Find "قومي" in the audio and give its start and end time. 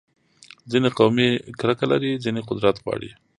0.97-1.29